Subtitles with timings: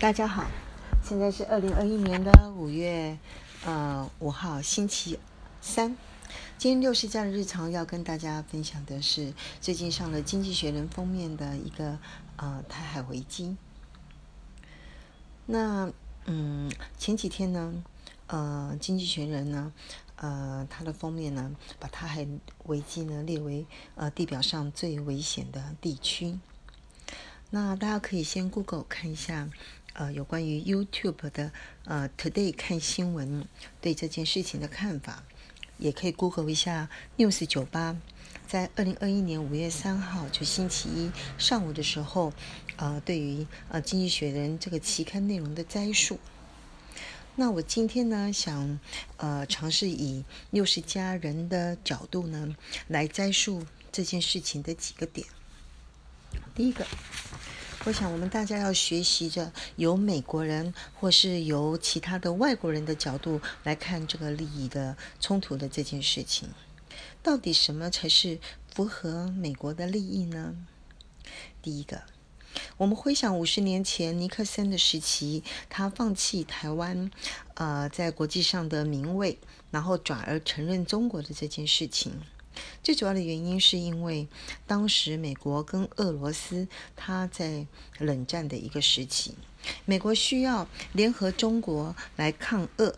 [0.00, 0.48] 大家好，
[1.02, 3.18] 现在是二零二一年的五月
[3.64, 5.18] 呃五号星期
[5.60, 5.96] 三。
[6.56, 11.98] 今天六十家的日常要跟大家分享的是最近上了《经济学人》封面的一个
[12.36, 13.56] 呃台海危机。
[15.46, 15.90] 那
[16.26, 17.82] 嗯前几天呢，
[18.28, 19.72] 呃《经济学人》呢，
[20.14, 22.24] 呃它的封面呢，把台海
[22.66, 26.38] 危机呢列为呃地表上最危险的地区。
[27.50, 29.48] 那大家可以先 Google 看一下。
[29.98, 31.50] 呃，有关于 YouTube 的
[31.84, 33.44] 呃 Today 看新闻
[33.80, 35.24] 对这件事情的看法，
[35.76, 37.96] 也可以 Google 一下 News 九八，
[38.46, 42.32] 在二零二一年五月三号就星期一上午的时候，
[42.76, 46.20] 呃，对于呃《经济学人》这个期刊内容的摘述。
[47.34, 48.78] 那我今天呢，想
[49.16, 52.54] 呃尝试以六十家人的角度呢，
[52.86, 55.26] 来摘述这件事情的几个点。
[56.54, 56.86] 第一个。
[57.88, 66.50] 我想，我们大家要学习着由美国人或是由其他的外国人的角度来看这个利益的冲突的这件事情。
[67.22, 68.38] 到底什么才是
[68.74, 70.54] 符合美国的利益呢？
[71.62, 72.02] 第一个，
[72.76, 77.10] 我们回想五十年前尼克森的时期，他放弃台湾，
[77.54, 79.38] 呃，在国际上的名位，
[79.70, 82.20] 然后转而承认中国的这件事情。
[82.82, 84.26] 最主要的原因是因为
[84.66, 87.66] 当时美国跟俄罗斯，它在
[87.98, 89.34] 冷战的一个时期，
[89.84, 92.94] 美国需要联合中国来抗俄，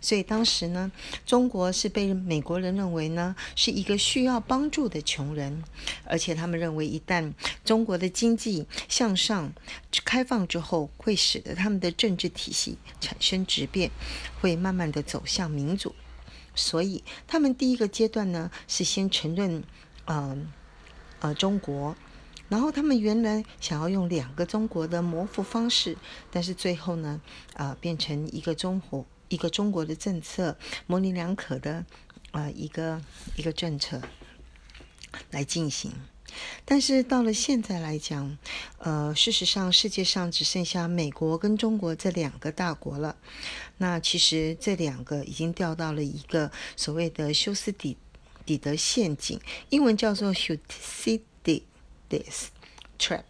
[0.00, 0.90] 所以当时呢，
[1.26, 5.62] 中国是被美国人认为呢是一个需要帮助的穷人，
[6.04, 7.32] 而且他们认为一旦
[7.64, 9.52] 中国的经济向上
[10.04, 13.90] 开放之后，会使得他们的政治体系产生质变，
[14.40, 15.94] 会慢慢的走向民主。
[16.54, 19.62] 所以，他们第一个阶段呢，是先承认，
[20.06, 20.52] 嗯，
[21.20, 21.96] 呃，中国，
[22.48, 25.96] 然后他们原来想要用两个中国的模糊方式，
[26.30, 27.20] 但是最后呢，
[27.54, 31.84] 啊，变成一个中国一个中国的政策，模棱两可的，
[32.30, 33.00] 啊，一个
[33.36, 34.00] 一个政策
[35.30, 35.92] 来进行。
[36.64, 38.36] 但是到了现在来讲，
[38.78, 43.16] 呃，事实上世界上只剩下美国跟中国这两个大国了。
[43.78, 47.96] 那其实这两个已经掉到了一个所谓的休斯底
[48.46, 49.40] 底的陷阱，
[49.70, 51.22] 英文叫做 Thucydides
[52.98, 53.24] trap。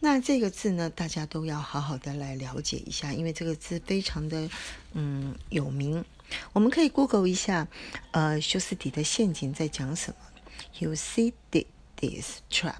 [0.00, 4.48] 那这个字呢，大家都要好好的来了解一下，因为这个字非常的
[4.94, 6.02] 嗯有名。
[6.52, 7.68] 我们可以 Google 一下，
[8.12, 10.16] 呃，休斯底的陷阱在讲什么
[10.72, 11.66] h u t s i d i t。
[12.00, 12.74] Is trap，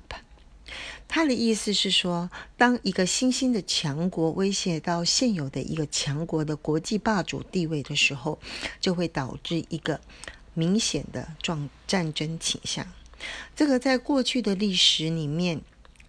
[1.07, 8.39] 它的意思是说，当一个新兴的强国威胁到现有的一个强国的国际霸主地位的时候，
[8.81, 10.01] 就会导致一个
[10.55, 12.87] 明显的状战争倾向。
[13.55, 15.61] 这个在过去的历史里面，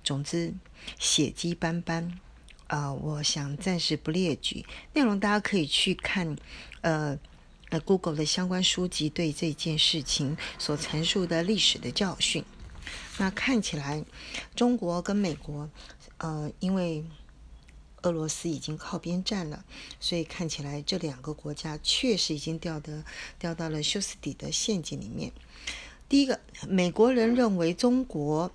[0.04, 0.54] 总之
[0.98, 2.20] 血迹斑斑。
[2.68, 6.38] 啊，我想暂时不列举内容，大家可以去看，
[6.80, 7.20] 呃
[7.68, 12.46] 呃，Google 的相关书籍对这件事情所阐述的历史的教训。
[13.18, 14.04] 那看起来，
[14.56, 15.70] 中国跟美国，
[16.18, 17.04] 呃，因为
[18.02, 19.64] 俄罗斯已经靠边站了，
[20.00, 23.04] 所以看起来这两个国家确实已经掉的
[23.38, 25.32] 掉到了休斯底的陷阱里面。
[26.10, 28.52] 第一个，美国人认为中国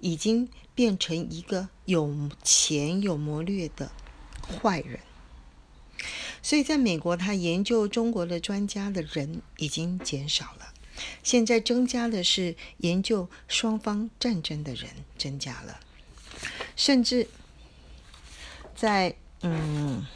[0.00, 3.90] 已经变成一个有钱有谋略的
[4.42, 5.00] 坏人，
[6.42, 10.73] 所以在美国，他研究中国的专家的人已经减少了。
[11.22, 15.80] 现在增加的是研究双方战争的人增加了，
[16.76, 17.28] 甚至
[18.74, 20.06] 在嗯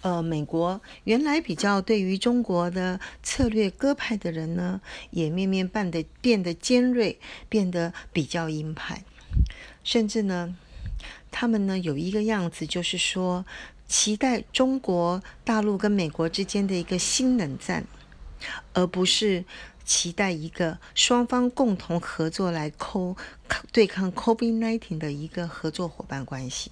[0.00, 7.18] 呃美国原来比较对于中国的策略鸽派的人呢，也面面变得变得尖锐，
[7.48, 9.04] 变得比较鹰派，
[9.84, 10.56] 甚至呢，
[11.30, 13.44] 他们呢有一个样子，就是说。
[13.86, 17.84] 期待中国大陆跟美国之间的一个新冷战，
[18.72, 19.44] 而不是
[19.84, 23.16] 期待一个双方共同合作来扣
[23.72, 26.70] 对抗 COVID-19 的一个合作伙伴关系。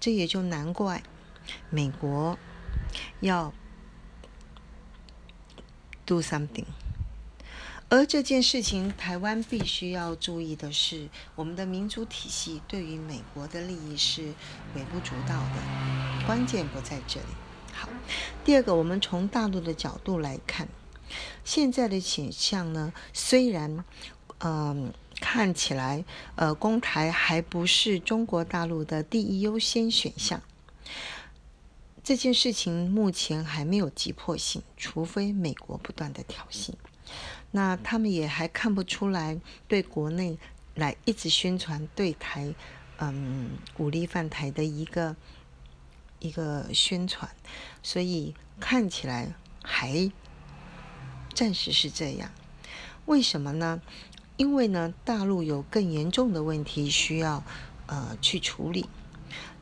[0.00, 1.02] 这也就难怪
[1.68, 2.38] 美国
[3.20, 3.52] 要
[6.06, 6.64] do something。
[7.90, 14.32] 而这件事情，台湾必须要注意的是，我们的民主体系对于美国的利益是
[14.76, 17.26] 微不足道的，关键不在这里。
[17.72, 17.88] 好，
[18.44, 20.68] 第二个，我们从大陆的角度来看，
[21.44, 23.84] 现在的倾向呢，虽然，
[24.38, 26.04] 嗯，看起来，
[26.36, 30.40] 呃，公台还不是中国大陆的第一优先选项，
[32.04, 36.70] 这件事情目前还没有急迫性，除非美国不断的挑衅。
[37.50, 40.38] 那他们也还看不出来对国内
[40.74, 42.54] 来一直宣传对台，
[42.98, 45.16] 嗯，武力犯台的一个
[46.18, 47.30] 一个宣传，
[47.82, 50.10] 所以看起来还
[51.34, 52.30] 暂时是这样。
[53.06, 53.80] 为什么呢？
[54.36, 57.42] 因为呢，大陆有更严重的问题需要
[57.86, 58.88] 呃去处理。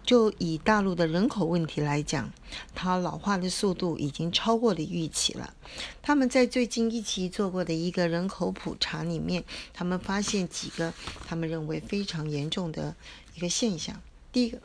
[0.09, 2.33] 就以大陆的人口问题来讲，
[2.75, 5.53] 它老化的速度已经超过了预期了。
[6.01, 9.45] 他们在最近一期做过的一个人口普查里面，
[9.75, 10.95] 他们发现几个
[11.27, 12.97] 他们认为非常严重的
[13.35, 14.01] 一个现象。
[14.33, 14.59] 第一个，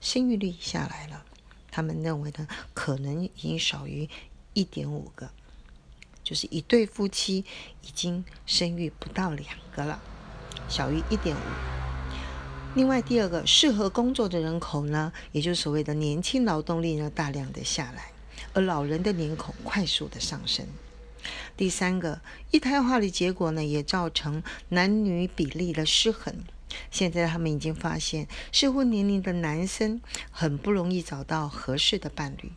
[0.00, 1.24] 生育率下来了，
[1.70, 4.10] 他们认为呢，可能已经少于
[4.52, 5.30] 一点五个，
[6.24, 7.44] 就是一对夫妻
[7.82, 10.02] 已经生育不到两个了，
[10.68, 11.87] 小于一点五。
[12.78, 18.12] 另外，第二个适合工作的人口呢，也就是所谓的年轻劳动力呢，大量的下来，
[18.52, 20.64] 而老人的人口快速的上升。
[21.56, 22.20] 第三个，
[22.52, 26.32] 一胎化的结果呢，也造成男女比例的失衡。
[26.88, 32.52] 现在他们已经发现，适婚年龄的男生很不容易找到合适的伴侣。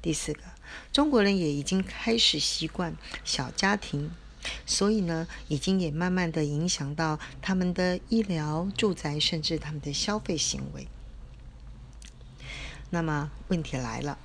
[0.00, 0.40] 第四个，
[0.90, 4.12] 中国人也已经开始习惯小家庭。
[4.64, 10.86] 所以呢，已经也慢慢的影响到他们的医疗、住宅，甚至他们的消费行为。
[12.90, 14.18] 那么问题来了，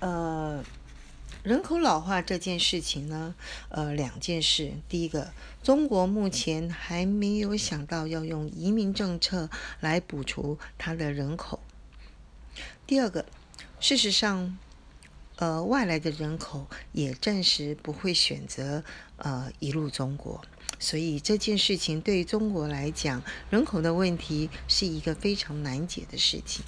[0.00, 0.62] 呃，
[1.42, 3.34] 人口老化这件事情呢，
[3.70, 4.72] 呃，两件事。
[4.88, 5.32] 第一个，
[5.62, 9.48] 中国目前还没有想到要用移民政策
[9.80, 11.60] 来补足它的人口。
[12.86, 13.24] 第二个，
[13.80, 14.58] 事实上。
[15.36, 18.84] 呃，外来的人口也暂时不会选择
[19.16, 20.40] 呃一入中国，
[20.78, 26.64] 所以这件事情对中国来讲，人口的问题是一个非常难解的事情。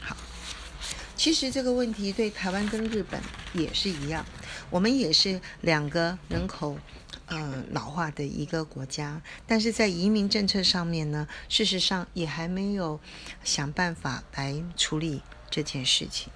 [0.00, 0.16] 好，
[1.16, 3.20] 其实这个问题对台湾跟日本
[3.54, 4.24] 也是一样，
[4.70, 6.78] 我们也是两个人口
[7.26, 13.00] 呃老化的一个国家，但是在移民政策上面呢，事实上也还没有
[13.42, 16.30] 想办法来处理这件事情。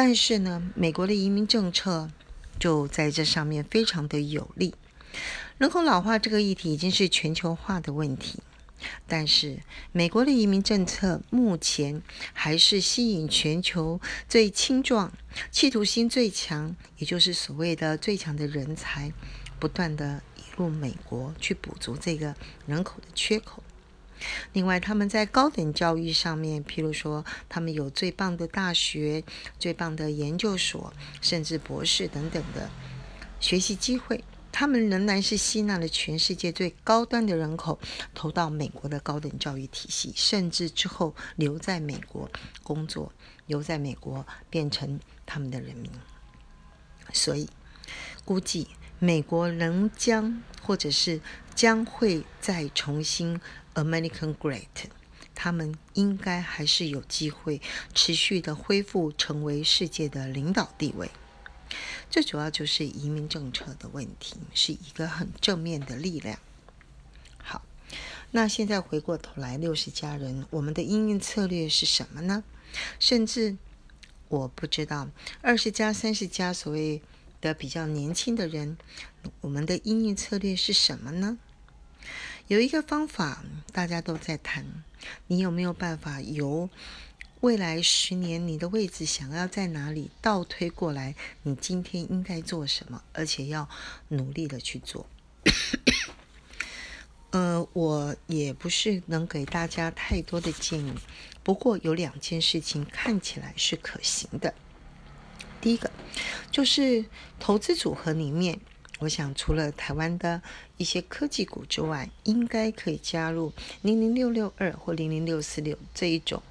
[0.00, 2.08] 但是呢，美国的移民政策
[2.56, 4.72] 就在这上面非常的有利。
[5.56, 8.38] 人口老化这个议题已经是全球化的问题，
[9.08, 9.58] 但是
[9.90, 12.00] 美国的移民政策目前
[12.32, 15.12] 还是吸引全球最青壮、
[15.50, 19.12] 企图心最强，也就是所谓的最强的人才，
[19.58, 22.36] 不断的引入美国去补足这个
[22.68, 23.64] 人口的缺口。
[24.52, 29.22] 另外，他们在高等教育上面，譬如说，他们有最棒的大学、
[29.58, 32.70] 最棒的研究所，甚至博士等等的
[33.40, 34.24] 学习机会。
[34.50, 37.78] 他们仍然是吸纳了全世界最高端的人口，
[38.12, 42.28] 投到美国的高等教育体系，甚至之后留在美国
[42.64, 43.12] 工作，
[43.46, 45.92] 留在美国变成他们的人民。
[47.12, 47.48] 所以，
[48.24, 48.66] 估计
[48.98, 51.20] 美国仍将，或者是
[51.54, 53.40] 将会再重新。
[53.82, 54.90] American Great，
[55.34, 57.60] 他们应该还是有机会
[57.94, 61.10] 持续的恢复成为世界的领导地位。
[62.10, 66.38] 最主要就是移民政策的问题，是一个很正面的力量。
[67.36, 67.62] 好，
[68.30, 72.42] 那现在回过头来，六十家人，我们的营运策略是什么呢？
[72.98, 73.56] 甚至
[74.28, 75.08] 我不知道，
[75.42, 77.02] 二十家、三十家所谓
[77.40, 78.78] 的比较年轻的人，
[79.42, 81.38] 我们的营运策略是什么呢？
[82.48, 84.64] 有一个方法，大家都在谈，
[85.26, 86.70] 你有没有办法由
[87.40, 91.14] 未来十年你的位置想要在哪里倒推过来？
[91.42, 93.68] 你今天应该做什么，而且要
[94.08, 95.06] 努力的去做。
[97.32, 100.94] 呃，我也不是能给大家太多的建议，
[101.42, 104.54] 不过有两件事情看起来是可行的。
[105.60, 105.90] 第一个
[106.50, 107.04] 就是
[107.38, 108.58] 投资组合里面。
[108.98, 110.42] 我想，除了台湾的
[110.76, 113.52] 一些科技股之外，应该可以加入
[113.82, 116.42] 零零六六二或零零六四六这一种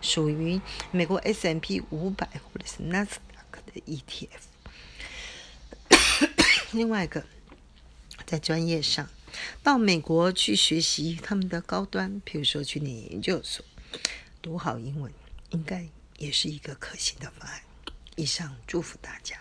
[0.00, 0.60] 属于
[0.92, 4.48] 美国 S M P 五百或者是纳斯达克的 E T F。
[6.70, 7.24] 另外一个，
[8.24, 9.08] 在专业上
[9.62, 13.64] 到美国去学习他们的高端，比如说去念研究所，
[14.40, 15.12] 读好英文，
[15.50, 17.60] 应该也是一个可行的方案。
[18.14, 19.36] 以上，祝福大家。